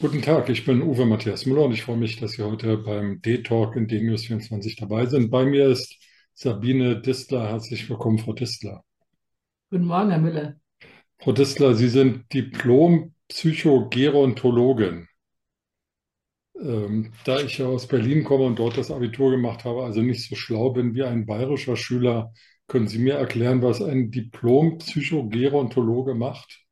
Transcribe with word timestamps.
Guten 0.00 0.22
Tag, 0.22 0.48
ich 0.48 0.64
bin 0.64 0.80
Uwe 0.80 1.06
Matthias 1.06 1.44
Müller 1.44 1.64
und 1.64 1.72
ich 1.72 1.82
freue 1.82 1.96
mich, 1.96 2.20
dass 2.20 2.30
Sie 2.32 2.44
heute 2.44 2.78
beim 2.78 3.20
D-Talk 3.20 3.74
in 3.74 3.88
DNews 3.88 4.26
24 4.26 4.76
dabei 4.76 5.06
sind. 5.06 5.28
Bei 5.28 5.44
mir 5.44 5.66
ist 5.66 5.92
Sabine 6.34 7.02
Distler. 7.02 7.48
Herzlich 7.48 7.90
willkommen, 7.90 8.20
Frau 8.20 8.32
Distler. 8.32 8.84
Guten 9.70 9.86
Morgen, 9.86 10.10
Herr 10.10 10.20
Müller. 10.20 10.54
Frau 11.18 11.32
Distler, 11.32 11.74
Sie 11.74 11.88
sind 11.88 12.32
Diplom-Psychogerontologin. 12.32 15.07
Ähm, 16.60 17.12
da 17.24 17.40
ich 17.40 17.58
ja 17.58 17.66
aus 17.66 17.86
Berlin 17.86 18.24
komme 18.24 18.44
und 18.44 18.58
dort 18.58 18.76
das 18.76 18.90
Abitur 18.90 19.30
gemacht 19.30 19.64
habe, 19.64 19.84
also 19.84 20.02
nicht 20.02 20.28
so 20.28 20.34
schlau 20.34 20.70
bin 20.70 20.94
wie 20.94 21.04
ein 21.04 21.26
bayerischer 21.26 21.76
Schüler, 21.76 22.32
können 22.66 22.88
Sie 22.88 22.98
mir 22.98 23.14
erklären, 23.14 23.62
was 23.62 23.80
ein 23.80 24.10
Diplom-Psychogerontologe 24.10 26.14
macht? 26.14 26.64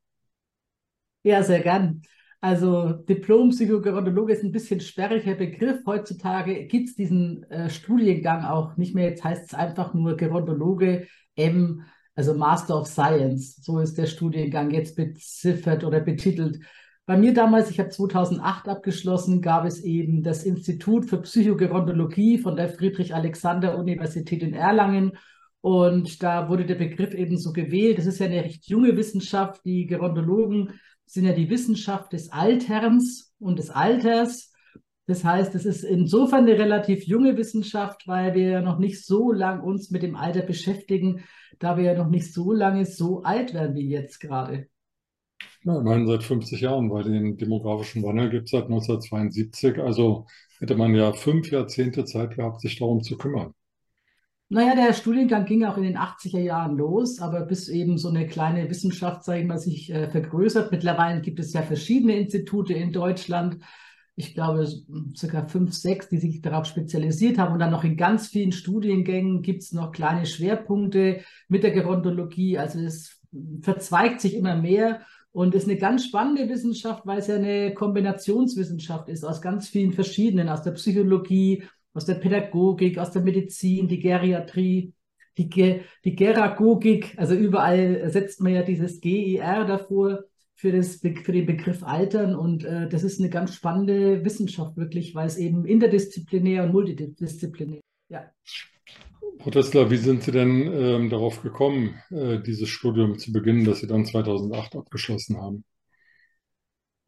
Ja, 1.23 1.43
sehr 1.43 1.61
gern. 1.61 2.03
Also 2.41 2.93
Diplom-Psychogerontologe 2.93 4.35
ist 4.35 4.45
ein 4.45 4.53
bisschen 4.53 4.81
sperriger 4.81 5.35
Begriff. 5.35 5.81
Heutzutage 5.87 6.67
gibt 6.67 6.91
es 6.91 6.95
diesen 6.95 7.43
äh, 7.51 7.71
Studiengang 7.71 8.45
auch 8.45 8.77
nicht 8.77 8.95
mehr. 8.95 9.09
Jetzt 9.09 9.25
heißt 9.25 9.47
es 9.47 9.55
einfach 9.55 9.95
nur 9.95 10.17
Gerontologe 10.17 11.09
M, 11.35 11.83
also 12.15 12.35
Master 12.35 12.79
of 12.79 12.87
Science. 12.87 13.57
So 13.57 13.81
ist 13.81 13.99
der 13.99 14.07
Studiengang 14.07 14.71
jetzt 14.71 14.95
beziffert 14.97 15.83
oder 15.83 16.01
betitelt. 16.01 16.61
Bei 17.07 17.17
mir 17.17 17.33
damals, 17.33 17.71
ich 17.71 17.79
habe 17.79 17.91
2008 17.91 18.69
abgeschlossen, 18.69 19.41
gab 19.41 19.65
es 19.65 19.81
eben 19.85 20.25
das 20.25 20.43
Institut 20.43 21.09
für 21.09 21.19
Psychogerontologie 21.23 22.39
von 22.39 22.57
der 22.57 22.69
Friedrich-Alexander-Universität 22.69 24.43
in 24.43 24.55
Erlangen. 24.55 25.13
Und 25.61 26.25
da 26.25 26.49
wurde 26.49 26.67
der 26.67 26.75
Begriff 26.75 27.15
eben 27.15 27.39
so 27.39 27.53
gewählt. 27.53 27.99
Das 27.99 28.07
ist 28.07 28.19
ja 28.19 28.27
eine 28.27 28.43
recht 28.43 28.69
junge 28.69 28.97
Wissenschaft. 28.97 29.65
Die 29.65 29.87
Gerontologen 29.87 30.81
sind 31.05 31.27
ja 31.27 31.33
die 31.33 31.49
Wissenschaft 31.49 32.13
des 32.13 32.33
Alterns 32.33 33.33
und 33.39 33.61
des 33.61 33.71
Alters. 33.71 34.53
Das 35.07 35.23
heißt, 35.23 35.55
es 35.55 35.65
ist 35.65 35.85
insofern 35.85 36.41
eine 36.41 36.59
relativ 36.59 37.07
junge 37.07 37.37
Wissenschaft, 37.37 38.09
weil 38.09 38.35
wir 38.35 38.49
ja 38.49 38.63
noch 38.63 38.81
nicht 38.81 39.07
so 39.07 39.31
lang 39.31 39.61
uns 39.61 39.93
mit 39.93 40.03
dem 40.03 40.17
Alter 40.17 40.43
beschäftigen, 40.43 41.23
da 41.61 41.77
wir 41.77 41.85
ja 41.85 41.95
noch 41.95 42.11
nicht 42.11 42.35
so 42.35 42.53
lange 42.53 42.85
so 42.85 43.23
alt 43.23 43.55
werden 43.55 43.77
wie 43.77 43.89
jetzt 43.89 44.19
gerade. 44.19 44.67
Ja, 45.65 45.79
immerhin 45.79 46.07
seit 46.07 46.23
50 46.23 46.61
Jahren, 46.61 46.91
weil 46.91 47.05
den 47.05 47.37
demografischen 47.37 48.03
Wandel 48.03 48.31
gibt 48.31 48.45
es 48.45 48.53
seit 48.53 48.65
1972. 48.65 49.79
Also 49.79 50.27
hätte 50.59 50.77
man 50.77 50.95
ja 50.95 51.13
fünf 51.13 51.51
Jahrzehnte 51.51 52.05
Zeit 52.05 52.37
gehabt, 52.37 52.61
sich 52.61 52.79
darum 52.79 53.03
zu 53.03 53.17
kümmern. 53.17 53.53
Naja, 54.49 54.77
der 54.77 54.93
Studiengang 54.93 55.45
ging 55.45 55.65
auch 55.65 55.77
in 55.77 55.83
den 55.83 55.99
80er 55.99 56.39
Jahren 56.39 56.77
los, 56.77 57.19
aber 57.21 57.41
bis 57.41 57.69
eben 57.69 57.99
so 57.99 58.09
eine 58.09 58.29
kleine 58.29 58.71
Wissenschaft, 58.71 59.25
sage 59.25 59.43
ich 59.43 59.61
sich 59.61 59.93
äh, 59.93 60.09
vergrößert. 60.09 60.71
Mittlerweile 60.71 61.21
gibt 61.21 61.41
es 61.41 61.53
ja 61.53 61.63
verschiedene 61.63 62.17
Institute 62.17 62.73
in 62.73 62.93
Deutschland. 62.93 63.59
Ich 64.15 64.35
glaube, 64.35 64.69
circa 65.17 65.49
fünf, 65.49 65.75
sechs, 65.75 66.09
die 66.09 66.19
sich 66.19 66.43
darauf 66.43 66.67
spezialisiert 66.67 67.39
haben. 67.39 67.55
Und 67.55 67.59
dann 67.59 67.73
noch 67.73 67.83
in 67.83 67.97
ganz 67.97 68.29
vielen 68.29 68.53
Studiengängen 68.53 69.43
gibt 69.43 69.65
es 69.65 69.73
noch 69.73 69.91
kleine 69.91 70.27
Schwerpunkte 70.27 71.23
mit 71.49 71.65
der 71.65 71.73
Gerontologie. 71.73 72.57
Also 72.57 72.79
es 72.79 73.21
verzweigt 73.63 74.21
sich 74.21 74.35
immer 74.35 74.55
mehr 74.55 75.01
und 75.37 75.55
ist 75.55 75.69
eine 75.69 75.77
ganz 75.77 76.07
spannende 76.07 76.49
Wissenschaft, 76.49 77.05
weil 77.05 77.19
es 77.19 77.27
ja 77.27 77.35
eine 77.35 77.75
Kombinationswissenschaft 77.75 79.11
ist 79.11 79.23
aus 79.23 79.43
ganz 79.43 79.69
vielen 79.69 79.93
verschiedenen, 79.93 80.49
aus 80.49 80.63
der 80.63 80.71
Psychologie, 80.71 81.63
aus 81.93 82.07
der 82.07 82.15
Pädagogik, 82.15 82.97
aus 82.97 83.11
der 83.11 83.21
Medizin, 83.21 83.87
die 83.87 83.99
Geriatrie, 83.99 84.95
die, 85.37 85.51
Ge 85.51 85.83
die 86.07 86.17
Geragogik, 86.17 87.13
also 87.19 87.35
überall 87.35 88.09
setzt 88.11 88.41
man 88.41 88.55
ja 88.55 88.63
dieses 88.63 89.03
GER 89.03 89.67
davor 89.67 90.21
für, 90.55 90.73
das, 90.73 90.97
für 90.97 91.33
den 91.33 91.45
Begriff 91.45 91.83
Altern 91.83 92.35
und 92.35 92.65
äh, 92.65 92.89
das 92.89 93.03
ist 93.03 93.21
eine 93.21 93.29
ganz 93.29 93.55
spannende 93.55 94.25
Wissenschaft 94.25 94.79
wirklich, 94.79 95.15
weil 95.15 95.27
es 95.27 95.37
eben 95.37 95.67
interdisziplinär 95.67 96.65
und 96.65 96.73
multidisziplinär 96.73 97.83
ja. 98.09 98.25
Frau 99.41 99.51
Tessler, 99.51 99.91
wie 99.91 99.97
sind 99.97 100.23
Sie 100.23 100.33
denn 100.33 100.73
ähm, 100.73 101.11
darauf 101.11 101.43
gekommen, 101.43 102.01
äh, 102.11 102.39
dieses 102.41 102.69
Studium 102.69 103.19
zu 103.19 103.33
beginnen, 103.33 103.65
das 103.65 103.81
Sie 103.81 103.87
dann 103.87 104.05
2008 104.05 104.77
abgeschlossen 104.77 105.41
haben? 105.41 105.65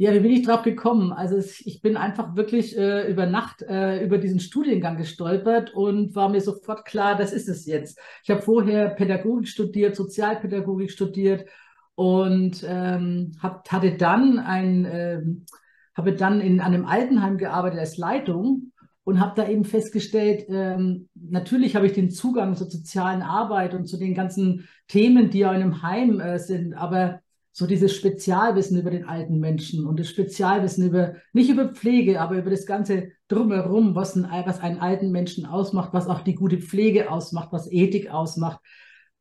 Ja, 0.01 0.15
wie 0.15 0.21
bin 0.21 0.31
ich 0.31 0.47
drauf 0.47 0.63
gekommen? 0.63 1.13
Also 1.13 1.39
ich 1.39 1.83
bin 1.83 1.97
einfach 1.97 2.37
wirklich 2.37 2.79
äh, 2.79 3.11
über 3.11 3.27
Nacht 3.27 3.63
äh, 3.63 4.05
über 4.05 4.19
diesen 4.19 4.39
Studiengang 4.39 4.97
gestolpert 4.97 5.75
und 5.75 6.15
war 6.15 6.29
mir 6.29 6.41
sofort 6.41 6.85
klar, 6.85 7.17
das 7.17 7.33
ist 7.33 7.49
es 7.49 7.67
jetzt. 7.67 7.99
Ich 8.23 8.31
habe 8.31 8.41
vorher 8.41 8.91
Pädagogik 8.91 9.49
studiert, 9.49 9.97
Sozialpädagogik 9.97 10.93
studiert 10.93 11.47
und 11.97 12.65
ähm, 12.65 13.33
hab, 13.43 13.69
hatte 13.73 13.97
dann 13.97 14.39
ein, 14.39 14.85
äh, 14.85 15.21
habe 15.97 16.13
dann 16.13 16.41
in 16.41 16.61
einem 16.61 16.85
Altenheim 16.85 17.37
gearbeitet 17.37 17.81
als 17.81 17.97
Leitung 17.97 18.68
und 19.09 19.21
habe 19.21 19.33
da 19.35 19.49
eben 19.49 19.65
festgestellt, 19.65 20.45
ähm, 20.51 21.09
natürlich 21.15 21.75
habe 21.75 21.87
ich 21.87 21.95
den 21.95 22.11
Zugang 22.11 22.55
zur 22.57 22.69
sozialen 22.69 23.23
Arbeit 23.23 23.73
und 23.73 23.87
zu 23.87 23.97
den 23.97 24.13
ganzen 24.13 24.69
Themen, 24.87 25.31
die 25.31 25.39
ja 25.39 25.55
in 25.55 25.63
einem 25.63 25.81
Heim 25.81 26.21
äh, 26.21 26.39
sind, 26.39 26.75
aber 26.75 27.21
so 27.51 27.67
dieses 27.67 27.97
Spezialwissen 27.97 28.79
über 28.79 28.91
den 28.91 29.07
alten 29.07 29.41
Menschen 29.41 29.87
und 29.87 29.99
das 29.99 30.11
Spezialwissen 30.11 30.87
über, 30.87 31.15
nicht 31.33 31.49
über 31.49 31.71
Pflege, 31.71 32.21
aber 32.21 32.37
über 32.37 32.51
das 32.51 32.67
ganze 32.67 33.09
Drumherum, 33.29 33.95
was, 33.95 34.15
ein, 34.15 34.29
was 34.45 34.61
einen 34.61 34.79
alten 34.79 35.11
Menschen 35.11 35.47
ausmacht, 35.47 35.95
was 35.95 36.07
auch 36.07 36.21
die 36.21 36.35
gute 36.35 36.59
Pflege 36.59 37.11
ausmacht, 37.11 37.49
was 37.51 37.73
Ethik 37.73 38.11
ausmacht. 38.11 38.61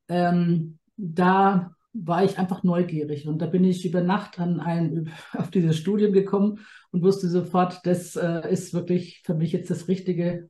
Ähm, 0.10 0.80
da 0.98 1.77
war 1.94 2.24
ich 2.24 2.38
einfach 2.38 2.64
neugierig 2.64 3.28
und 3.28 3.42
da 3.42 3.48
bin 3.48 3.64
ich 3.64 3.86
über 3.86 4.02
Nacht 4.02 4.40
an 4.40 4.60
ein, 4.60 5.12
auf 5.34 5.50
dieses 5.50 5.78
Studium 5.78 6.14
gekommen 6.14 6.60
und 6.92 7.04
wusste 7.04 7.30
sofort, 7.30 7.86
das 7.86 8.16
äh, 8.16 8.52
ist 8.52 8.74
wirklich 8.74 9.22
für 9.26 9.34
mich 9.34 9.52
jetzt 9.52 9.70
das 9.70 9.88
Richtige 9.88 10.50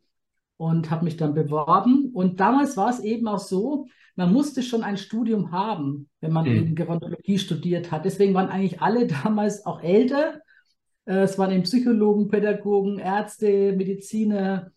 und 0.58 0.90
habe 0.90 1.06
mich 1.06 1.18
dann 1.18 1.34
beworben. 1.34 2.12
Und 2.14 2.40
damals 2.40 2.78
war 2.78 2.90
es 2.90 3.00
eben 3.00 3.28
auch 3.28 3.40
so, 3.40 3.88
man 4.16 4.34
musste 4.34 4.64
schon 4.64 4.84
ein 4.84 4.98
Studium 4.98 5.52
haben, 5.52 6.10
wenn 6.20 6.34
man 6.34 6.46
mhm. 6.50 6.56
eben 6.56 6.76
Gerontologie 6.76 7.38
studiert 7.38 7.92
hat. 7.92 8.04
Deswegen 8.06 8.34
waren 8.34 8.50
eigentlich 8.50 8.82
alle 8.82 9.08
damals 9.24 9.66
auch 9.66 9.82
älter. 9.82 10.42
Äh, 11.06 11.20
es 11.20 11.38
waren 11.38 11.52
eben 11.52 11.64
Psychologen, 11.64 12.28
Pädagogen, 12.28 12.98
Ärzte, 12.98 13.74
Mediziner, 13.74 14.72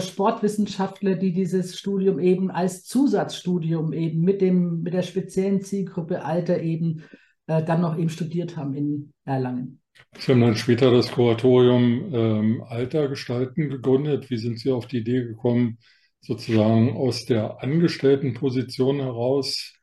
Sportwissenschaftler, 0.00 1.14
die 1.14 1.32
dieses 1.32 1.78
Studium 1.78 2.18
eben 2.18 2.50
als 2.50 2.84
Zusatzstudium 2.84 3.92
eben 3.92 4.20
mit 4.22 4.40
dem 4.40 4.82
mit 4.82 4.94
der 4.94 5.02
speziellen 5.02 5.62
Zielgruppe 5.62 6.24
Alter 6.24 6.60
eben 6.60 7.04
äh, 7.46 7.62
dann 7.62 7.80
noch 7.80 7.96
eben 7.96 8.08
studiert 8.08 8.56
haben 8.56 8.74
in 8.74 9.12
Erlangen. 9.24 9.80
Sie 10.18 10.32
haben 10.32 10.40
dann 10.40 10.56
später 10.56 10.90
das 10.90 11.10
Kuratorium 11.12 12.12
ähm, 12.12 12.64
Alter 12.66 13.08
gestalten 13.08 13.70
gegründet. 13.70 14.28
Wie 14.28 14.38
sind 14.38 14.58
Sie 14.58 14.72
auf 14.72 14.86
die 14.86 14.98
Idee 14.98 15.22
gekommen, 15.22 15.78
sozusagen 16.20 16.96
aus 16.96 17.24
der 17.24 17.62
Angestelltenposition 17.62 18.96
heraus 19.00 19.74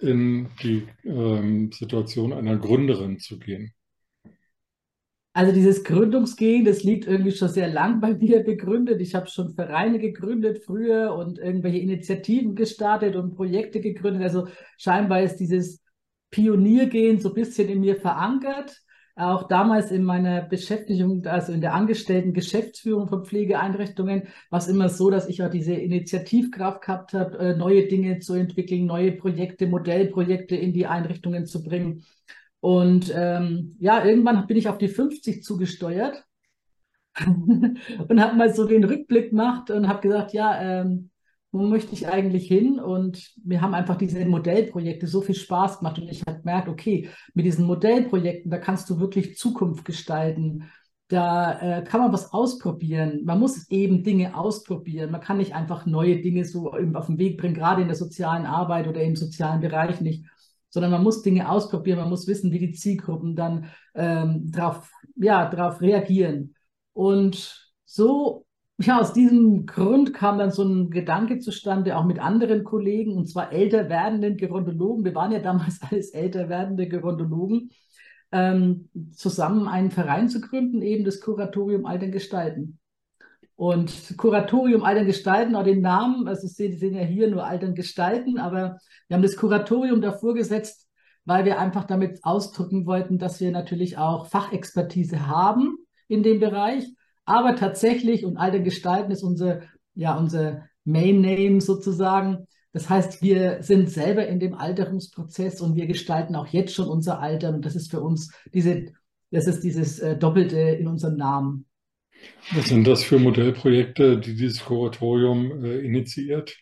in 0.00 0.48
die 0.62 0.88
ähm, 1.04 1.70
Situation 1.72 2.32
einer 2.32 2.56
Gründerin 2.56 3.18
zu 3.18 3.38
gehen? 3.38 3.72
Also 5.34 5.52
dieses 5.52 5.82
Gründungsgehen, 5.82 6.64
das 6.64 6.82
liegt 6.82 7.06
irgendwie 7.06 7.32
schon 7.32 7.48
sehr 7.48 7.68
lang 7.68 8.00
bei 8.00 8.12
mir 8.12 8.44
begründet. 8.44 9.00
Ich 9.00 9.14
habe 9.14 9.28
schon 9.28 9.54
Vereine 9.54 9.98
gegründet 9.98 10.62
früher 10.64 11.14
und 11.14 11.38
irgendwelche 11.38 11.78
Initiativen 11.78 12.54
gestartet 12.54 13.16
und 13.16 13.34
Projekte 13.34 13.80
gegründet. 13.80 14.22
Also 14.22 14.48
scheinbar 14.76 15.22
ist 15.22 15.36
dieses 15.36 15.80
Pioniergehen 16.30 17.18
so 17.18 17.30
ein 17.30 17.34
bisschen 17.34 17.68
in 17.68 17.80
mir 17.80 17.96
verankert 17.96 18.82
auch 19.14 19.46
damals 19.46 19.90
in 19.90 20.04
meiner 20.04 20.40
Beschäftigung, 20.40 21.26
also 21.26 21.52
in 21.52 21.60
der 21.60 21.74
angestellten 21.74 22.32
Geschäftsführung 22.32 23.08
von 23.08 23.26
Pflegeeinrichtungen, 23.26 24.28
war 24.48 24.58
es 24.58 24.68
immer 24.68 24.88
so, 24.88 25.10
dass 25.10 25.28
ich 25.28 25.42
auch 25.42 25.50
diese 25.50 25.74
Initiativkraft 25.74 26.82
gehabt 26.82 27.12
habe, 27.12 27.38
äh, 27.38 27.56
neue 27.56 27.88
Dinge 27.88 28.20
zu 28.20 28.34
entwickeln, 28.34 28.86
neue 28.86 29.12
Projekte, 29.12 29.66
Modellprojekte 29.66 30.56
in 30.56 30.72
die 30.72 30.86
Einrichtungen 30.86 31.44
zu 31.44 31.62
bringen. 31.62 32.04
Und 32.62 33.12
ähm, 33.12 33.74
ja, 33.80 34.04
irgendwann 34.04 34.46
bin 34.46 34.56
ich 34.56 34.68
auf 34.68 34.78
die 34.78 34.86
50 34.86 35.42
zugesteuert 35.42 36.22
und 37.26 38.20
habe 38.20 38.36
mal 38.36 38.54
so 38.54 38.68
den 38.68 38.84
Rückblick 38.84 39.30
gemacht 39.30 39.72
und 39.72 39.88
habe 39.88 40.00
gesagt, 40.00 40.32
ja, 40.32 40.62
ähm, 40.62 41.10
wo 41.50 41.66
möchte 41.66 41.92
ich 41.92 42.06
eigentlich 42.06 42.46
hin? 42.46 42.78
Und 42.78 43.32
wir 43.42 43.62
haben 43.62 43.74
einfach 43.74 43.96
diese 43.96 44.24
Modellprojekte 44.24 45.08
so 45.08 45.22
viel 45.22 45.34
Spaß 45.34 45.80
gemacht 45.80 45.98
und 45.98 46.08
ich 46.08 46.22
habe 46.24 46.38
gemerkt, 46.38 46.68
okay, 46.68 47.08
mit 47.34 47.46
diesen 47.46 47.66
Modellprojekten, 47.66 48.48
da 48.48 48.58
kannst 48.58 48.88
du 48.88 49.00
wirklich 49.00 49.36
Zukunft 49.36 49.84
gestalten. 49.84 50.70
Da 51.08 51.60
äh, 51.80 51.82
kann 51.82 52.00
man 52.00 52.12
was 52.12 52.32
ausprobieren. 52.32 53.22
Man 53.24 53.40
muss 53.40 53.68
eben 53.70 54.04
Dinge 54.04 54.36
ausprobieren. 54.36 55.10
Man 55.10 55.20
kann 55.20 55.38
nicht 55.38 55.56
einfach 55.56 55.84
neue 55.84 56.20
Dinge 56.20 56.44
so 56.44 56.70
auf 56.70 57.06
den 57.06 57.18
Weg 57.18 57.38
bringen, 57.38 57.54
gerade 57.54 57.82
in 57.82 57.88
der 57.88 57.96
sozialen 57.96 58.46
Arbeit 58.46 58.86
oder 58.86 59.02
im 59.02 59.16
sozialen 59.16 59.60
Bereich 59.60 60.00
nicht, 60.00 60.24
sondern 60.72 60.90
man 60.90 61.02
muss 61.02 61.20
Dinge 61.20 61.50
ausprobieren. 61.50 61.98
Man 61.98 62.08
muss 62.08 62.26
wissen, 62.26 62.50
wie 62.50 62.58
die 62.58 62.72
Zielgruppen 62.72 63.36
dann 63.36 63.66
ähm, 63.94 64.50
darauf 64.50 64.90
ja, 65.16 65.48
drauf 65.48 65.82
reagieren. 65.82 66.54
Und 66.94 67.70
so, 67.84 68.46
ja, 68.78 68.98
aus 68.98 69.12
diesem 69.12 69.66
Grund 69.66 70.14
kam 70.14 70.38
dann 70.38 70.50
so 70.50 70.64
ein 70.64 70.88
Gedanke 70.88 71.40
zustande, 71.40 71.96
auch 71.96 72.06
mit 72.06 72.18
anderen 72.18 72.64
Kollegen, 72.64 73.16
und 73.18 73.28
zwar 73.28 73.52
älter 73.52 73.90
werdenden 73.90 74.38
Gerontologen. 74.38 75.04
Wir 75.04 75.14
waren 75.14 75.30
ja 75.32 75.40
damals 75.40 75.80
alles 75.90 76.10
älter 76.10 76.48
werdende 76.48 76.88
Gerontologen, 76.88 77.70
ähm, 78.32 78.88
zusammen 79.12 79.68
einen 79.68 79.90
Verein 79.90 80.30
zu 80.30 80.40
gründen, 80.40 80.80
eben 80.80 81.04
das 81.04 81.20
Kuratorium 81.20 81.84
Alten 81.84 82.12
Gestalten. 82.12 82.78
Und 83.62 84.18
Kuratorium 84.18 84.82
Altern 84.82 85.06
Gestalten, 85.06 85.54
auch 85.54 85.62
den 85.62 85.82
Namen, 85.82 86.26
also 86.26 86.48
Sie 86.48 86.72
sehen 86.72 86.96
ja 86.96 87.02
hier 87.02 87.30
nur 87.30 87.46
Altern 87.46 87.76
Gestalten, 87.76 88.38
aber 88.38 88.80
wir 89.06 89.14
haben 89.14 89.22
das 89.22 89.36
Kuratorium 89.36 90.00
davor 90.00 90.34
gesetzt, 90.34 90.88
weil 91.24 91.44
wir 91.44 91.60
einfach 91.60 91.84
damit 91.84 92.24
ausdrücken 92.24 92.86
wollten, 92.86 93.18
dass 93.18 93.40
wir 93.40 93.52
natürlich 93.52 93.98
auch 93.98 94.26
Fachexpertise 94.26 95.28
haben 95.28 95.76
in 96.08 96.24
dem 96.24 96.40
Bereich, 96.40 96.92
aber 97.24 97.54
tatsächlich, 97.54 98.24
und 98.24 98.36
Altern 98.36 98.64
Gestalten 98.64 99.12
ist 99.12 99.22
unser, 99.22 99.60
ja, 99.94 100.18
unser 100.18 100.64
Main 100.82 101.20
Name 101.20 101.60
sozusagen. 101.60 102.48
Das 102.72 102.90
heißt, 102.90 103.22
wir 103.22 103.62
sind 103.62 103.90
selber 103.90 104.26
in 104.26 104.40
dem 104.40 104.54
Alterungsprozess 104.54 105.60
und 105.60 105.76
wir 105.76 105.86
gestalten 105.86 106.34
auch 106.34 106.48
jetzt 106.48 106.74
schon 106.74 106.88
unser 106.88 107.20
Alter. 107.20 107.50
Und 107.50 107.64
das 107.64 107.76
ist 107.76 107.92
für 107.92 108.00
uns 108.00 108.34
diese, 108.52 108.86
das 109.30 109.46
ist 109.46 109.62
dieses 109.62 110.00
äh, 110.00 110.16
Doppelte 110.16 110.58
in 110.58 110.88
unserem 110.88 111.16
Namen. 111.16 111.66
Was 112.52 112.68
sind 112.68 112.86
das 112.86 113.04
für 113.04 113.18
Modellprojekte, 113.18 114.18
die 114.18 114.34
dieses 114.34 114.64
Kuratorium 114.64 115.64
äh, 115.64 115.78
initiiert? 115.78 116.56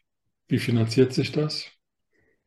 Wie 0.48 0.58
finanziert 0.58 1.12
sich 1.12 1.32
das? 1.32 1.66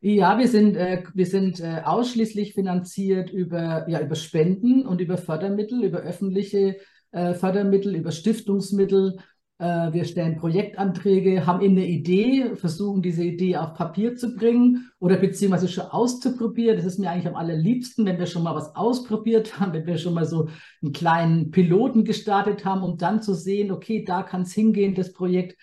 Ja, 0.01 0.37
wir 0.37 0.49
sind, 0.49 0.75
äh, 0.75 1.03
wir 1.13 1.25
sind 1.25 1.61
äh, 1.61 1.81
ausschließlich 1.85 2.53
finanziert 2.53 3.31
über, 3.31 3.87
ja, 3.87 4.01
über 4.01 4.15
Spenden 4.15 4.85
und 4.85 4.99
über 4.99 5.17
Fördermittel, 5.17 5.83
über 5.83 5.99
öffentliche 5.99 6.77
äh, 7.11 7.33
Fördermittel, 7.33 7.95
über 7.95 8.11
Stiftungsmittel 8.11 9.19
wir 9.59 10.03
stellen 10.05 10.37
Projektanträge, 10.37 11.45
haben 11.45 11.63
eine 11.63 11.85
Idee, 11.85 12.55
versuchen 12.55 13.01
diese 13.01 13.23
Idee 13.23 13.55
auf 13.55 13.75
Papier 13.75 14.15
zu 14.15 14.35
bringen 14.35 14.91
oder 14.99 15.15
beziehungsweise 15.17 15.67
schon 15.67 15.85
auszuprobieren. 15.85 16.75
Das 16.75 16.85
ist 16.85 16.99
mir 16.99 17.09
eigentlich 17.09 17.27
am 17.27 17.35
allerliebsten, 17.35 18.05
wenn 18.05 18.19
wir 18.19 18.25
schon 18.25 18.43
mal 18.43 18.55
was 18.55 18.75
ausprobiert 18.75 19.59
haben, 19.59 19.73
wenn 19.73 19.85
wir 19.85 19.97
schon 19.97 20.15
mal 20.15 20.25
so 20.25 20.49
einen 20.81 20.91
kleinen 20.91 21.51
Piloten 21.51 22.03
gestartet 22.03 22.65
haben, 22.65 22.83
um 22.83 22.97
dann 22.97 23.21
zu 23.21 23.33
sehen, 23.33 23.71
okay, 23.71 24.03
da 24.03 24.23
kann 24.23 24.41
es 24.41 24.53
hingehen, 24.53 24.95
das 24.95 25.13
Projekt. 25.13 25.57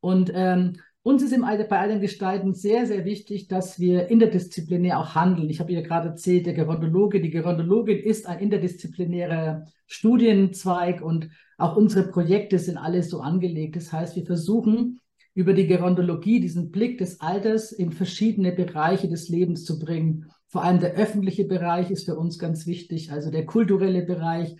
Und 0.00 0.32
ähm, 0.34 0.78
uns 1.02 1.22
ist 1.22 1.32
im 1.32 1.42
bei 1.42 1.78
allen 1.78 2.00
Gestalten 2.00 2.54
sehr, 2.54 2.86
sehr 2.86 3.04
wichtig, 3.04 3.46
dass 3.46 3.78
wir 3.78 4.08
interdisziplinär 4.08 4.98
auch 4.98 5.14
handeln. 5.14 5.50
Ich 5.50 5.60
habe 5.60 5.70
ja 5.70 5.82
gerade 5.82 6.08
erzählt, 6.08 6.46
der 6.46 6.54
Gerontologe, 6.54 7.20
die 7.20 7.30
Gerontologin 7.30 7.98
ist 7.98 8.26
ein 8.26 8.38
interdisziplinärer 8.38 9.66
Studienzweig 9.86 11.02
und 11.02 11.28
auch 11.58 11.76
unsere 11.76 12.08
Projekte 12.08 12.58
sind 12.58 12.76
alle 12.76 13.02
so 13.02 13.20
angelegt. 13.20 13.76
Das 13.76 13.92
heißt, 13.92 14.16
wir 14.16 14.26
versuchen 14.26 15.00
über 15.34 15.52
die 15.52 15.66
Gerontologie 15.66 16.40
diesen 16.40 16.70
Blick 16.70 16.98
des 16.98 17.20
Alters 17.20 17.72
in 17.72 17.90
verschiedene 17.90 18.52
Bereiche 18.52 19.08
des 19.08 19.28
Lebens 19.28 19.64
zu 19.64 19.78
bringen. 19.78 20.30
Vor 20.48 20.62
allem 20.62 20.78
der 20.78 20.94
öffentliche 20.94 21.44
Bereich 21.44 21.90
ist 21.90 22.04
für 22.04 22.16
uns 22.16 22.38
ganz 22.38 22.66
wichtig, 22.66 23.10
also 23.10 23.30
der 23.30 23.44
kulturelle 23.44 24.02
Bereich, 24.02 24.56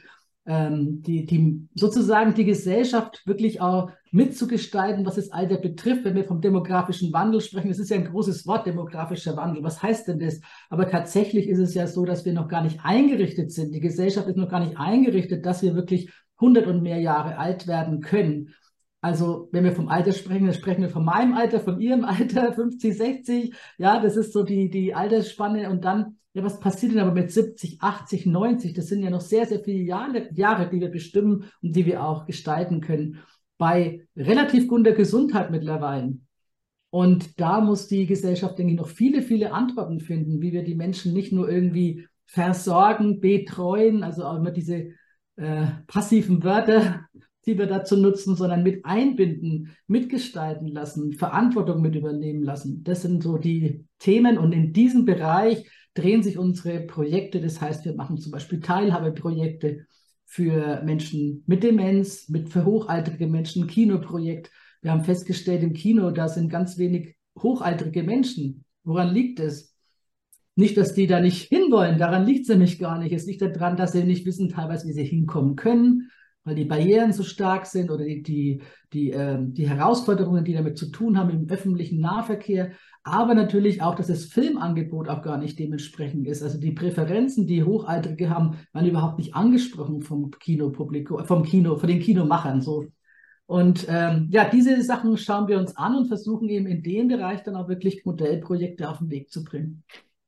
ähm, 0.46 1.00
die, 1.02 1.24
die 1.24 1.68
sozusagen 1.74 2.34
die 2.34 2.44
Gesellschaft 2.44 3.22
wirklich 3.24 3.60
auch 3.60 3.90
mitzugestalten, 4.10 5.06
was 5.06 5.14
das 5.14 5.30
Alter 5.30 5.56
betrifft, 5.56 6.04
wenn 6.04 6.14
wir 6.14 6.24
vom 6.24 6.40
demografischen 6.40 7.12
Wandel 7.12 7.40
sprechen. 7.40 7.68
Das 7.68 7.78
ist 7.78 7.90
ja 7.90 7.96
ein 7.96 8.04
großes 8.04 8.46
Wort, 8.46 8.66
demografischer 8.66 9.36
Wandel. 9.36 9.62
Was 9.62 9.82
heißt 9.82 10.08
denn 10.08 10.18
das? 10.18 10.40
Aber 10.68 10.90
tatsächlich 10.90 11.48
ist 11.48 11.60
es 11.60 11.74
ja 11.74 11.86
so, 11.86 12.04
dass 12.04 12.24
wir 12.24 12.32
noch 12.32 12.48
gar 12.48 12.62
nicht 12.62 12.80
eingerichtet 12.82 13.52
sind. 13.52 13.72
Die 13.74 13.80
Gesellschaft 13.80 14.28
ist 14.28 14.36
noch 14.36 14.50
gar 14.50 14.60
nicht 14.60 14.76
eingerichtet, 14.76 15.46
dass 15.46 15.62
wir 15.62 15.74
wirklich 15.74 16.10
100 16.44 16.66
und 16.66 16.82
mehr 16.82 17.00
Jahre 17.00 17.38
alt 17.38 17.66
werden 17.66 18.00
können. 18.00 18.54
Also 19.00 19.48
wenn 19.52 19.64
wir 19.64 19.72
vom 19.72 19.88
Alter 19.88 20.12
sprechen, 20.12 20.46
dann 20.46 20.54
sprechen 20.54 20.82
wir 20.82 20.90
von 20.90 21.04
meinem 21.04 21.34
Alter, 21.34 21.60
von 21.60 21.80
Ihrem 21.80 22.04
Alter, 22.04 22.52
50, 22.52 22.96
60. 22.96 23.54
Ja, 23.78 24.00
das 24.00 24.16
ist 24.16 24.32
so 24.32 24.42
die, 24.42 24.70
die 24.70 24.94
Altersspanne. 24.94 25.70
Und 25.70 25.84
dann 25.84 26.16
ja, 26.34 26.42
was 26.42 26.58
passiert 26.58 26.92
denn 26.92 26.98
aber 26.98 27.12
mit 27.12 27.30
70, 27.30 27.80
80, 27.80 28.26
90? 28.26 28.74
Das 28.74 28.88
sind 28.88 29.02
ja 29.02 29.10
noch 29.10 29.20
sehr, 29.20 29.46
sehr 29.46 29.60
viele 29.60 29.82
Jahre, 29.82 30.28
Jahre, 30.34 30.68
die 30.68 30.80
wir 30.80 30.90
bestimmen 30.90 31.44
und 31.62 31.76
die 31.76 31.86
wir 31.86 32.02
auch 32.02 32.26
gestalten 32.26 32.80
können. 32.80 33.20
Bei 33.56 34.04
relativ 34.16 34.66
guter 34.66 34.92
Gesundheit 34.92 35.52
mittlerweile. 35.52 36.18
Und 36.90 37.40
da 37.40 37.60
muss 37.60 37.86
die 37.86 38.06
Gesellschaft, 38.06 38.58
denke 38.58 38.72
ich, 38.72 38.78
noch 38.78 38.88
viele, 38.88 39.22
viele 39.22 39.52
Antworten 39.52 40.00
finden, 40.00 40.40
wie 40.40 40.52
wir 40.52 40.64
die 40.64 40.74
Menschen 40.74 41.12
nicht 41.12 41.32
nur 41.32 41.48
irgendwie 41.48 42.06
versorgen, 42.26 43.20
betreuen, 43.20 44.02
also 44.02 44.24
auch 44.24 44.36
immer 44.36 44.50
diese 44.50 44.90
äh, 45.36 45.66
passiven 45.86 46.42
Wörter, 46.44 47.06
die 47.46 47.58
wir 47.58 47.66
dazu 47.66 47.96
nutzen, 47.96 48.36
sondern 48.36 48.62
mit 48.62 48.84
einbinden, 48.84 49.76
mitgestalten 49.86 50.68
lassen, 50.68 51.12
Verantwortung 51.12 51.82
mit 51.82 51.94
übernehmen 51.94 52.42
lassen. 52.42 52.82
Das 52.84 53.02
sind 53.02 53.22
so 53.22 53.36
die 53.36 53.84
Themen. 53.98 54.38
Und 54.38 54.52
in 54.52 54.72
diesem 54.72 55.04
Bereich 55.04 55.68
drehen 55.94 56.22
sich 56.22 56.38
unsere 56.38 56.80
Projekte. 56.80 57.40
Das 57.40 57.60
heißt, 57.60 57.84
wir 57.84 57.94
machen 57.94 58.18
zum 58.18 58.32
Beispiel 58.32 58.60
Teilhabeprojekte 58.60 59.86
für 60.24 60.82
Menschen 60.82 61.44
mit 61.46 61.62
Demenz, 61.62 62.28
mit 62.28 62.48
für 62.48 62.64
hochaltrige 62.64 63.26
Menschen, 63.26 63.66
Kinoprojekt. 63.66 64.50
Wir 64.80 64.90
haben 64.90 65.04
festgestellt, 65.04 65.62
im 65.62 65.72
Kino, 65.72 66.10
da 66.10 66.28
sind 66.28 66.48
ganz 66.48 66.78
wenig 66.78 67.16
hochaltrige 67.38 68.02
Menschen. 68.02 68.64
Woran 68.84 69.12
liegt 69.14 69.40
es? 69.40 69.73
Nicht, 70.56 70.76
dass 70.76 70.94
die 70.94 71.06
da 71.06 71.20
nicht 71.20 71.48
hinwollen, 71.48 71.98
daran 71.98 72.24
liegt 72.24 72.42
es 72.42 72.48
nämlich 72.48 72.78
gar 72.78 72.98
nicht. 72.98 73.12
Es 73.12 73.26
liegt 73.26 73.42
daran, 73.42 73.76
dass 73.76 73.92
sie 73.92 74.04
nicht 74.04 74.24
wissen 74.24 74.48
teilweise, 74.48 74.86
wie 74.86 74.92
sie 74.92 75.04
hinkommen 75.04 75.56
können, 75.56 76.10
weil 76.44 76.54
die 76.54 76.64
Barrieren 76.64 77.12
so 77.12 77.22
stark 77.24 77.66
sind 77.66 77.90
oder 77.90 78.04
die, 78.04 78.22
die, 78.22 78.62
die, 78.92 79.10
äh, 79.10 79.38
die 79.40 79.68
Herausforderungen, 79.68 80.44
die 80.44 80.52
damit 80.52 80.78
zu 80.78 80.90
tun 80.90 81.18
haben 81.18 81.30
im 81.30 81.48
öffentlichen 81.48 82.00
Nahverkehr 82.00 82.72
aber 83.04 83.34
natürlich 83.34 83.82
auch, 83.82 83.94
dass 83.94 84.06
das 84.06 84.24
Filmangebot 84.24 85.10
auch 85.10 85.20
gar 85.20 85.36
nicht 85.36 85.58
dementsprechend 85.58 86.26
ist. 86.26 86.42
Also 86.42 86.58
die 86.58 86.72
Präferenzen, 86.72 87.46
die 87.46 87.62
Hochaltrige 87.62 88.30
haben, 88.30 88.56
waren 88.72 88.86
überhaupt 88.86 89.18
nicht 89.18 89.34
angesprochen 89.34 90.00
vom 90.00 90.30
Kinopublikum, 90.30 91.24
vom 91.26 91.42
Kino, 91.42 91.76
von 91.76 91.88
den 91.88 92.00
Kinomachern 92.00 92.62
so. 92.62 92.86
Und 93.44 93.86
ähm, 93.90 94.28
ja, 94.30 94.48
diese 94.48 94.80
Sachen 94.82 95.18
schauen 95.18 95.48
wir 95.48 95.58
uns 95.58 95.76
an 95.76 95.94
und 95.94 96.08
versuchen 96.08 96.48
eben 96.48 96.66
in 96.66 96.82
dem 96.82 97.08
Bereich 97.08 97.42
dann 97.42 97.56
auch 97.56 97.68
wirklich 97.68 98.06
Modellprojekte 98.06 98.88
auf 98.88 98.98
den 98.98 99.10
Weg 99.10 99.30
zu 99.30 99.44
bringen. 99.44 99.84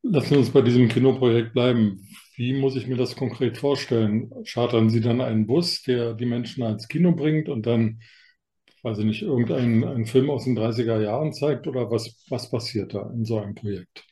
Lassen 0.09 0.31
wir 0.31 0.39
uns 0.39 0.51
bei 0.51 0.63
diesem 0.63 0.89
Kinoprojekt 0.89 1.53
bleiben. 1.53 2.09
Wie 2.37 2.59
muss 2.59 2.77
ich 2.77 2.87
mir 2.87 2.97
das 2.97 3.17
konkret 3.17 3.59
vorstellen? 3.59 4.31
Chartern 4.45 4.91
Sie 4.91 5.01
dann 5.01 5.21
einen 5.21 5.47
Bus, 5.47 5.83
der 5.83 6.15
die 6.15 6.27
Menschen 6.27 6.63
ans 6.63 6.87
Kino 6.87 7.13
bringt 7.13 7.49
und 7.49 7.67
dann 7.67 8.01
weiß 8.87 8.99
ich 8.99 9.05
nicht, 9.05 9.23
irgendein 9.23 10.07
Film 10.07 10.31
aus 10.31 10.45
den 10.45 10.57
30er 10.57 11.01
Jahren 11.01 11.33
zeigt 11.33 11.67
oder 11.67 11.91
was, 11.91 12.25
was 12.29 12.51
passiert 12.51 12.95
da 12.95 13.11
in 13.11 13.25
so 13.25 13.39
einem 13.41 13.57
Projekt? 13.57 14.05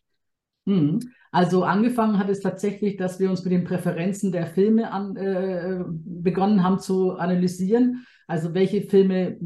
Hm. 0.66 0.98
Also 1.30 1.62
angefangen 1.62 2.18
hat 2.18 2.28
es 2.28 2.40
tatsächlich, 2.40 2.96
dass 2.96 3.20
wir 3.20 3.30
uns 3.30 3.44
mit 3.44 3.52
den 3.52 3.64
Präferenzen 3.64 4.32
der 4.32 4.46
Filme 4.46 4.90
an, 4.90 5.16
äh, 5.16 5.84
begonnen 6.04 6.64
haben 6.64 6.80
zu 6.80 7.12
analysieren. 7.12 8.04
Also 8.26 8.54
welche 8.54 8.82
Filme 8.82 9.36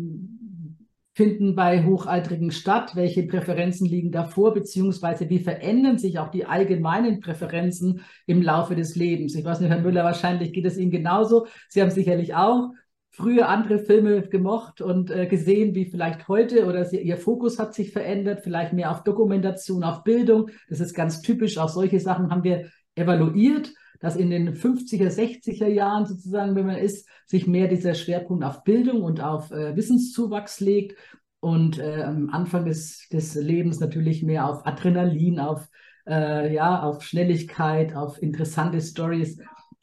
finden 1.19 1.57
bei 1.57 1.85
Hochaltrigen 1.85 2.53
statt, 2.53 2.95
welche 2.95 3.25
Präferenzen 3.25 3.89
liegen 3.89 4.13
davor, 4.13 4.55
beziehungsweise 4.55 5.29
wie 5.29 5.41
verändern 5.41 5.99
sich 5.99 6.21
auch 6.21 6.31
die 6.31 6.45
allgemeinen 6.45 7.19
Präferenzen 7.19 8.03
im 8.27 8.41
Laufe 8.41 8.77
des 8.77 8.95
Lebens. 8.95 9.35
Ich 9.35 9.45
weiß 9.45 9.59
nicht, 9.59 9.69
Herr 9.69 9.81
Müller, 9.81 10.05
wahrscheinlich 10.05 10.53
geht 10.53 10.65
es 10.65 10.79
Ihnen 10.79 10.93
genauso. 10.93 11.49
Sie 11.69 11.83
haben 11.83 11.91
sicherlich 11.91 12.37
auch 12.37 12.71
früher 13.11 13.49
andere 13.49 13.81
Filme 13.81 14.29
gemocht 14.29 14.81
und 14.81 15.11
äh, 15.11 15.27
gesehen 15.27 15.75
wie 15.75 15.87
vielleicht 15.87 16.29
heute 16.29 16.67
oder 16.67 16.85
sie, 16.85 17.01
ihr 17.01 17.17
Fokus 17.17 17.59
hat 17.59 17.75
sich 17.75 17.91
verändert, 17.91 18.43
vielleicht 18.45 18.73
mehr 18.73 18.93
auf 18.93 19.03
Dokumentation, 19.03 19.83
auf 19.83 20.05
Bildung. 20.05 20.51
Das 20.69 20.79
ist 20.79 20.95
ganz 20.95 21.21
typisch. 21.21 21.59
Auch 21.59 21.69
solche 21.69 21.99
Sachen 21.99 22.31
haben 22.31 22.45
wir 22.45 22.71
evaluiert, 22.95 23.73
dass 24.01 24.17
in 24.17 24.31
den 24.31 24.55
50er, 24.55 25.09
60er 25.09 25.67
Jahren 25.67 26.07
sozusagen, 26.07 26.55
wenn 26.55 26.67
man 26.67 26.77
ist, 26.77 27.09
sich 27.27 27.47
mehr 27.47 27.69
dieser 27.69 27.95
Schwerpunkt 27.95 28.45
auf 28.45 28.65
Bildung 28.65 29.03
und 29.03 29.21
auf 29.21 29.51
äh, 29.51 29.77
Wissenszuwachs 29.77 30.61
legt 30.61 30.97
und 31.41 31.79
äh, 31.79 32.03
am 32.03 32.31
Anfang 32.31 32.65
des, 32.65 33.09
des 33.13 33.35
Lebens 33.35 33.81
natürlich 33.81 34.23
mehr 34.23 34.49
auf 34.49 34.67
Adrenalin, 34.67 35.39
auf 35.41 35.69
äh, 36.07 36.53
ja, 36.53 36.83
auf 36.83 37.03
Schnelligkeit, 37.03 37.95
auf 37.95 38.23
interessante 38.23 38.81
Stories. 38.81 39.39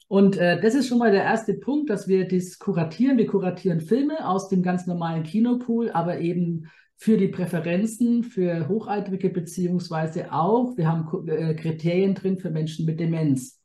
Und 0.08 0.36
äh, 0.36 0.60
das 0.60 0.74
ist 0.74 0.88
schon 0.88 0.98
mal 0.98 1.10
der 1.10 1.24
erste 1.24 1.54
Punkt, 1.54 1.90
dass 1.90 2.08
wir 2.08 2.28
das 2.28 2.58
kuratieren. 2.58 3.18
Wir 3.18 3.26
kuratieren 3.26 3.80
Filme 3.80 4.28
aus 4.28 4.48
dem 4.48 4.62
ganz 4.62 4.86
normalen 4.86 5.22
Kinopool, 5.22 5.90
aber 5.90 6.20
eben 6.20 6.68
für 6.96 7.16
die 7.16 7.28
Präferenzen 7.28 8.22
für 8.22 8.68
Hochaltrige 8.68 9.30
beziehungsweise 9.30 10.32
auch, 10.32 10.76
wir 10.76 10.88
haben 10.88 11.28
äh, 11.28 11.54
Kriterien 11.54 12.14
drin 12.14 12.38
für 12.38 12.50
Menschen 12.50 12.86
mit 12.86 12.98
Demenz. 12.98 13.55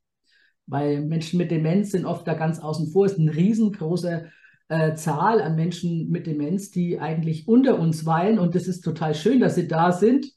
Weil 0.72 1.01
Menschen 1.01 1.38
mit 1.38 1.51
Demenz 1.51 1.92
sind 1.92 2.06
oft 2.06 2.25
da 2.25 2.34
ganz 2.34 2.60
außen 2.60 2.92
vor. 2.92 3.06
Es 3.06 3.12
ist 3.12 3.20
eine 3.20 3.36
riesengroße 3.36 4.32
äh, 4.70 4.96
Zahl 4.96 5.42
an 5.42 5.58
Menschen 5.58 6.10
mit 6.10 6.28
Demenz, 6.28 6.72
die 6.72 6.98
eigentlich 6.98 7.46
unter 7.46 7.78
uns 7.78 8.06
weilen. 8.06 8.40
Und 8.40 8.56
das 8.56 8.70
ist 8.70 8.80
total 8.80 9.13
schön, 9.13 9.42
dass 9.42 9.56
sie 9.56 9.68
da 9.68 9.92
sind. 9.92 10.28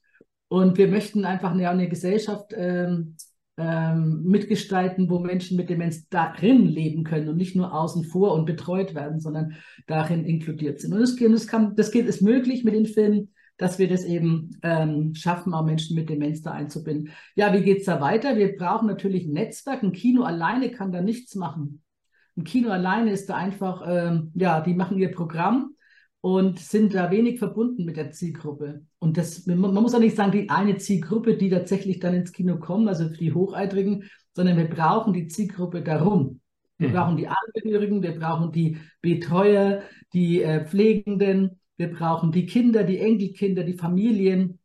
Und 0.48 0.76
wir 0.76 0.88
möchten 0.88 1.24
einfach 1.24 1.52
eine, 1.52 1.70
eine 1.70 1.88
Gesellschaft 1.88 2.52
ähm, 2.56 3.14
ähm, 3.56 4.24
mitgestalten, 4.24 5.08
wo 5.08 5.20
Menschen 5.20 5.56
mit 5.56 5.70
Demenz 5.70 6.08
darin 6.08 6.66
leben 6.66 7.04
können 7.04 7.28
und 7.28 7.36
nicht 7.36 7.54
nur 7.54 7.72
außen 7.72 8.02
vor 8.02 8.32
und 8.32 8.44
betreut 8.44 8.96
werden, 8.96 9.20
sondern 9.20 9.54
darin 9.86 10.24
inkludiert 10.24 10.80
sind. 10.80 10.94
Und 10.94 11.00
das, 11.00 11.14
das, 11.14 11.46
kann, 11.46 11.76
das 11.76 11.92
geht, 11.92 12.06
ist 12.06 12.22
möglich 12.22 12.64
mit 12.64 12.74
den 12.74 12.86
Filmen, 12.86 13.33
dass 13.56 13.78
wir 13.78 13.88
das 13.88 14.04
eben 14.04 14.58
ähm, 14.62 15.14
schaffen, 15.14 15.54
auch 15.54 15.64
Menschen 15.64 15.94
mit 15.94 16.10
Demenz 16.10 16.42
da 16.42 16.52
einzubinden. 16.52 17.12
Ja, 17.36 17.52
wie 17.52 17.62
geht 17.62 17.80
es 17.80 17.84
da 17.84 18.00
weiter? 18.00 18.36
Wir 18.36 18.56
brauchen 18.56 18.88
natürlich 18.88 19.26
ein 19.26 19.32
Netzwerk. 19.32 19.82
Ein 19.82 19.92
Kino 19.92 20.22
alleine 20.22 20.70
kann 20.70 20.92
da 20.92 21.00
nichts 21.00 21.34
machen. 21.34 21.82
Ein 22.36 22.44
Kino 22.44 22.70
alleine 22.70 23.12
ist 23.12 23.28
da 23.28 23.36
einfach, 23.36 23.84
ähm, 23.86 24.32
ja, 24.34 24.60
die 24.60 24.74
machen 24.74 24.98
ihr 24.98 25.12
Programm 25.12 25.74
und 26.20 26.58
sind 26.58 26.94
da 26.94 27.10
wenig 27.10 27.38
verbunden 27.38 27.84
mit 27.84 27.96
der 27.96 28.10
Zielgruppe. 28.10 28.82
Und 28.98 29.16
das, 29.16 29.46
man 29.46 29.74
muss 29.74 29.94
auch 29.94 30.00
nicht 30.00 30.16
sagen, 30.16 30.32
die 30.32 30.50
eine 30.50 30.78
Zielgruppe, 30.78 31.36
die 31.36 31.50
tatsächlich 31.50 32.00
dann 32.00 32.14
ins 32.14 32.32
Kino 32.32 32.58
kommen, 32.58 32.88
also 32.88 33.08
für 33.08 33.18
die 33.18 33.34
Hocheitrigen, 33.34 34.04
sondern 34.32 34.56
wir 34.56 34.68
brauchen 34.68 35.12
die 35.12 35.28
Zielgruppe 35.28 35.82
darum. 35.82 36.40
Wir 36.78 36.88
mhm. 36.88 36.92
brauchen 36.92 37.16
die 37.16 37.28
Angehörigen, 37.28 38.02
wir 38.02 38.18
brauchen 38.18 38.50
die 38.50 38.78
Betreuer, 39.00 39.82
die 40.12 40.42
äh, 40.42 40.64
Pflegenden, 40.64 41.60
wir 41.76 41.90
brauchen 41.92 42.32
die 42.32 42.46
Kinder, 42.46 42.84
die 42.84 42.98
Enkelkinder, 42.98 43.64
die 43.64 43.74
Familien, 43.74 44.58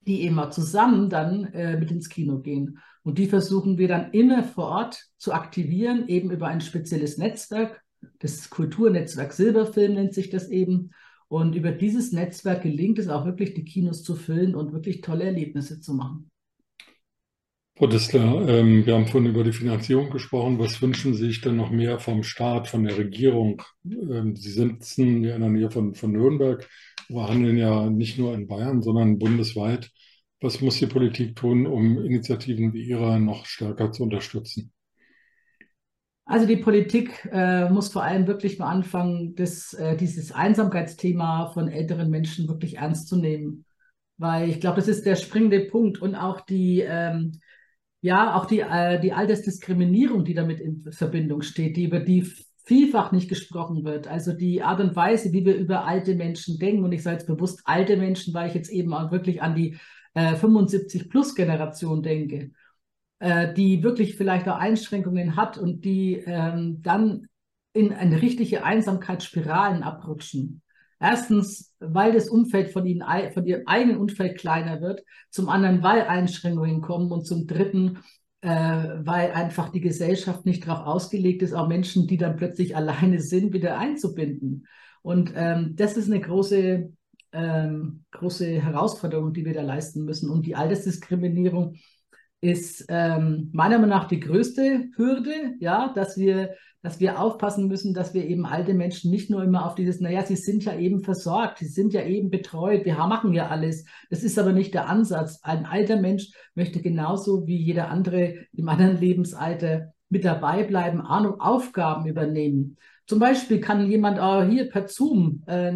die 0.00 0.24
immer 0.24 0.50
zusammen 0.50 1.10
dann 1.10 1.44
äh, 1.52 1.78
mit 1.78 1.90
ins 1.90 2.08
Kino 2.08 2.40
gehen. 2.40 2.78
Und 3.02 3.18
die 3.18 3.26
versuchen 3.26 3.78
wir 3.78 3.88
dann 3.88 4.10
immer 4.12 4.42
vor 4.42 4.68
Ort 4.68 5.04
zu 5.18 5.32
aktivieren, 5.32 6.08
eben 6.08 6.30
über 6.30 6.48
ein 6.48 6.60
spezielles 6.60 7.18
Netzwerk 7.18 7.82
das 8.18 8.50
Kulturnetzwerk 8.50 9.32
Silberfilm 9.32 9.94
nennt 9.94 10.14
sich 10.14 10.30
das 10.30 10.48
eben. 10.48 10.90
Und 11.28 11.54
über 11.54 11.72
dieses 11.72 12.12
Netzwerk 12.12 12.62
gelingt 12.62 12.98
es 12.98 13.08
auch 13.08 13.24
wirklich, 13.26 13.54
die 13.54 13.64
Kinos 13.64 14.02
zu 14.02 14.16
füllen 14.16 14.54
und 14.54 14.72
wirklich 14.72 15.02
tolle 15.02 15.24
Erlebnisse 15.24 15.80
zu 15.80 15.94
machen. 15.94 16.30
Frau 17.78 17.86
Dissler, 17.86 18.48
ähm, 18.48 18.84
wir 18.84 18.94
haben 18.94 19.06
vorhin 19.06 19.30
über 19.30 19.44
die 19.44 19.52
Finanzierung 19.52 20.10
gesprochen. 20.10 20.58
Was 20.58 20.82
wünschen 20.82 21.14
Sie 21.14 21.26
sich 21.26 21.42
denn 21.42 21.54
noch 21.54 21.70
mehr 21.70 22.00
vom 22.00 22.24
Staat, 22.24 22.66
von 22.66 22.82
der 22.82 22.98
Regierung? 22.98 23.62
Ähm, 23.84 24.34
Sie 24.34 24.50
sitzen 24.50 25.22
ja 25.22 25.36
in 25.36 25.42
der 25.42 25.50
Nähe 25.50 25.70
von, 25.70 25.94
von 25.94 26.10
Nürnberg, 26.10 26.68
wir 27.08 27.28
handeln 27.28 27.56
ja 27.56 27.88
nicht 27.88 28.18
nur 28.18 28.34
in 28.34 28.48
Bayern, 28.48 28.82
sondern 28.82 29.20
bundesweit. 29.20 29.92
Was 30.40 30.60
muss 30.60 30.80
die 30.80 30.88
Politik 30.88 31.36
tun, 31.36 31.68
um 31.68 32.02
Initiativen 32.02 32.72
wie 32.72 32.82
Ihre 32.82 33.20
noch 33.20 33.46
stärker 33.46 33.92
zu 33.92 34.02
unterstützen? 34.02 34.72
Also 36.24 36.48
die 36.48 36.56
Politik 36.56 37.28
äh, 37.30 37.70
muss 37.70 37.92
vor 37.92 38.02
allem 38.02 38.26
wirklich 38.26 38.58
mal 38.58 38.70
anfangen, 38.70 39.36
das, 39.36 39.72
äh, 39.74 39.96
dieses 39.96 40.32
Einsamkeitsthema 40.32 41.52
von 41.54 41.68
älteren 41.68 42.10
Menschen 42.10 42.48
wirklich 42.48 42.78
ernst 42.78 43.06
zu 43.06 43.14
nehmen. 43.14 43.66
Weil 44.16 44.50
ich 44.50 44.60
glaube, 44.60 44.78
das 44.78 44.88
ist 44.88 45.06
der 45.06 45.14
springende 45.14 45.60
Punkt 45.60 46.02
und 46.02 46.16
auch 46.16 46.40
die, 46.40 46.80
ähm, 46.80 47.38
ja, 48.00 48.34
auch 48.36 48.46
die, 48.46 48.60
äh, 48.60 49.00
die 49.00 49.12
Altersdiskriminierung, 49.12 50.24
die 50.24 50.34
damit 50.34 50.60
in 50.60 50.90
Verbindung 50.92 51.42
steht, 51.42 51.76
die 51.76 51.84
über 51.84 52.00
die 52.00 52.30
vielfach 52.64 53.12
nicht 53.12 53.28
gesprochen 53.28 53.84
wird. 53.84 54.06
Also 54.06 54.32
die 54.32 54.62
Art 54.62 54.80
und 54.80 54.94
Weise, 54.94 55.32
wie 55.32 55.44
wir 55.44 55.56
über 55.56 55.84
alte 55.84 56.14
Menschen 56.14 56.58
denken. 56.58 56.84
Und 56.84 56.92
ich 56.92 57.02
sage 57.02 57.16
jetzt 57.16 57.26
bewusst 57.26 57.62
alte 57.64 57.96
Menschen, 57.96 58.34
weil 58.34 58.48
ich 58.48 58.54
jetzt 58.54 58.70
eben 58.70 58.92
auch 58.92 59.10
wirklich 59.10 59.42
an 59.42 59.54
die 59.54 59.78
äh, 60.14 60.34
75-Plus-Generation 60.34 62.02
denke 62.02 62.50
äh, 63.20 63.52
die 63.52 63.82
wirklich 63.82 64.16
vielleicht 64.16 64.48
auch 64.48 64.58
Einschränkungen 64.58 65.36
hat 65.36 65.58
und 65.58 65.84
die 65.84 66.22
ähm, 66.26 66.82
dann 66.82 67.26
in 67.72 67.92
eine 67.92 68.22
richtige 68.22 68.64
Einsamkeitsspiralen 68.64 69.82
abrutschen. 69.82 70.62
Erstens, 71.00 71.72
weil 71.78 72.12
das 72.12 72.28
Umfeld 72.28 72.70
von, 72.70 72.84
ihnen, 72.84 73.04
von 73.32 73.46
ihrem 73.46 73.66
eigenen 73.66 73.98
Umfeld 73.98 74.38
kleiner 74.38 74.80
wird, 74.80 75.02
zum 75.30 75.48
anderen, 75.48 75.82
weil 75.82 76.02
Einschränkungen 76.02 76.80
kommen 76.80 77.12
und 77.12 77.24
zum 77.24 77.46
dritten, 77.46 77.98
äh, 78.40 78.48
weil 78.48 79.32
einfach 79.32 79.68
die 79.70 79.80
Gesellschaft 79.80 80.44
nicht 80.44 80.66
darauf 80.66 80.86
ausgelegt 80.86 81.42
ist, 81.42 81.54
auch 81.54 81.68
Menschen, 81.68 82.06
die 82.06 82.16
dann 82.16 82.36
plötzlich 82.36 82.76
alleine 82.76 83.20
sind, 83.20 83.52
wieder 83.52 83.78
einzubinden. 83.78 84.66
Und 85.02 85.32
ähm, 85.36 85.74
das 85.76 85.96
ist 85.96 86.10
eine 86.10 86.20
große, 86.20 86.92
ähm, 87.32 88.04
große 88.10 88.60
Herausforderung, 88.60 89.32
die 89.32 89.44
wir 89.44 89.54
da 89.54 89.62
leisten 89.62 90.04
müssen. 90.04 90.30
Und 90.30 90.46
die 90.46 90.56
Altersdiskriminierung 90.56 91.76
ist 92.40 92.84
ähm, 92.88 93.50
meiner 93.52 93.78
Meinung 93.78 93.90
nach 93.90 94.08
die 94.08 94.20
größte 94.20 94.88
Hürde, 94.96 95.54
ja, 95.60 95.92
dass 95.94 96.16
wir, 96.16 96.54
dass 96.82 97.00
wir 97.00 97.20
aufpassen 97.20 97.66
müssen, 97.66 97.92
dass 97.92 98.14
wir 98.14 98.24
eben 98.26 98.46
alte 98.46 98.72
Menschen 98.72 99.10
nicht 99.10 99.30
nur 99.30 99.42
immer 99.42 99.66
auf 99.66 99.74
dieses, 99.74 100.00
naja, 100.00 100.24
sie 100.24 100.36
sind 100.36 100.64
ja 100.64 100.76
eben 100.76 101.02
versorgt, 101.02 101.58
sie 101.58 101.66
sind 101.66 101.92
ja 101.92 102.02
eben 102.02 102.30
betreut, 102.30 102.84
wir 102.84 102.94
machen 102.94 103.32
ja 103.34 103.48
alles. 103.48 103.84
Das 104.10 104.22
ist 104.22 104.38
aber 104.38 104.52
nicht 104.52 104.74
der 104.74 104.88
Ansatz. 104.88 105.40
Ein 105.42 105.66
alter 105.66 105.96
Mensch 105.96 106.30
möchte 106.54 106.80
genauso 106.80 107.46
wie 107.46 107.56
jeder 107.56 107.88
andere 107.88 108.34
im 108.52 108.68
anderen 108.68 109.00
Lebensalter 109.00 109.92
mit 110.08 110.24
dabei 110.24 110.62
bleiben, 110.62 111.00
Ahnung, 111.00 111.40
Aufgaben 111.40 112.06
übernehmen. 112.06 112.76
Zum 113.06 113.18
Beispiel 113.18 113.60
kann 113.60 113.90
jemand 113.90 114.20
auch 114.20 114.44
hier 114.44 114.68
per 114.68 114.86
Zoom 114.86 115.42
äh, 115.46 115.72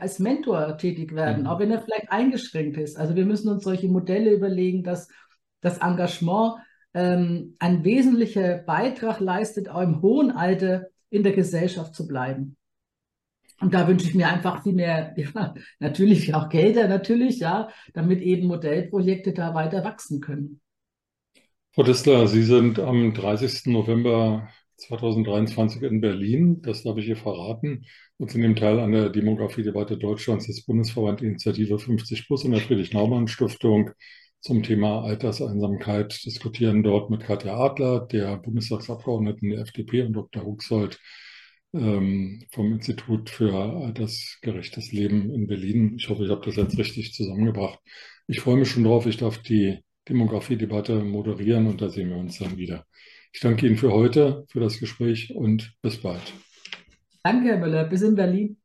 als 0.00 0.20
Mentor 0.20 0.78
tätig 0.78 1.14
werden, 1.14 1.42
mhm. 1.42 1.46
auch 1.48 1.58
wenn 1.58 1.70
er 1.70 1.80
vielleicht 1.80 2.10
eingeschränkt 2.10 2.78
ist. 2.78 2.96
Also 2.96 3.14
wir 3.14 3.26
müssen 3.26 3.48
uns 3.48 3.64
solche 3.64 3.88
Modelle 3.88 4.32
überlegen, 4.32 4.84
dass 4.84 5.08
das 5.60 5.78
Engagement 5.78 6.54
ähm, 6.96 7.56
ein 7.58 7.84
wesentlicher 7.84 8.56
Beitrag 8.56 9.20
leistet, 9.20 9.68
auch 9.68 9.82
im 9.82 10.00
hohen 10.00 10.30
Alter 10.30 10.86
in 11.10 11.22
der 11.22 11.32
Gesellschaft 11.32 11.94
zu 11.94 12.08
bleiben. 12.08 12.56
Und 13.60 13.74
da 13.74 13.86
wünsche 13.86 14.08
ich 14.08 14.14
mir 14.14 14.28
einfach 14.28 14.62
viel 14.62 14.72
mehr, 14.72 15.14
ja, 15.34 15.54
natürlich 15.78 16.34
auch 16.34 16.48
Gelder, 16.48 16.88
natürlich, 16.88 17.38
ja, 17.38 17.68
damit 17.92 18.22
eben 18.22 18.46
Modellprojekte 18.46 19.34
da 19.34 19.54
weiter 19.54 19.84
wachsen 19.84 20.22
können. 20.22 20.60
Frau 21.72 21.82
Dissler, 21.82 22.26
Sie 22.28 22.42
sind 22.42 22.78
am 22.78 23.12
30. 23.12 23.66
November 23.66 24.48
2023 24.78 25.82
in 25.82 26.00
Berlin, 26.00 26.62
das 26.62 26.82
darf 26.82 26.96
ich 26.96 27.04
hier 27.04 27.16
verraten, 27.16 27.84
und 28.16 28.30
Sie 28.30 28.38
nehmen 28.38 28.56
teil 28.56 28.80
an 28.80 28.92
der 28.92 29.10
Demografie-Debatte 29.10 29.98
Deutschlands 29.98 30.46
des 30.46 30.64
Bundesverband 30.64 31.20
Initiative 31.20 31.78
50 31.78 32.26
Plus 32.26 32.44
und 32.44 32.52
der 32.52 32.60
Friedrich-Naumann-Stiftung 32.60 33.90
zum 34.40 34.62
Thema 34.62 35.02
Alterseinsamkeit 35.02 36.24
diskutieren 36.24 36.82
dort 36.82 37.10
mit 37.10 37.22
Katja 37.22 37.56
Adler, 37.56 38.06
der 38.06 38.36
Bundestagsabgeordneten 38.36 39.50
der 39.50 39.60
FDP 39.60 40.02
und 40.02 40.12
Dr. 40.12 40.44
Huxold 40.44 40.98
ähm, 41.74 42.44
vom 42.50 42.72
Institut 42.72 43.30
für 43.30 43.54
altersgerechtes 43.54 44.92
Leben 44.92 45.32
in 45.32 45.46
Berlin. 45.46 45.96
Ich 45.98 46.08
hoffe, 46.08 46.24
ich 46.24 46.30
habe 46.30 46.44
das 46.44 46.56
jetzt 46.56 46.78
richtig 46.78 47.12
zusammengebracht. 47.12 47.78
Ich 48.26 48.40
freue 48.40 48.56
mich 48.56 48.70
schon 48.70 48.84
drauf. 48.84 49.06
Ich 49.06 49.16
darf 49.16 49.38
die 49.38 49.78
Demografie-Debatte 50.08 51.02
moderieren 51.02 51.66
und 51.66 51.80
da 51.80 51.88
sehen 51.88 52.10
wir 52.10 52.16
uns 52.16 52.38
dann 52.38 52.56
wieder. 52.56 52.86
Ich 53.32 53.40
danke 53.40 53.66
Ihnen 53.66 53.76
für 53.76 53.92
heute, 53.92 54.44
für 54.48 54.60
das 54.60 54.78
Gespräch 54.78 55.34
und 55.34 55.74
bis 55.82 56.00
bald. 56.00 56.32
Danke, 57.22 57.48
Herr 57.48 57.58
Müller. 57.58 57.84
Bis 57.84 58.02
in 58.02 58.14
Berlin. 58.14 58.56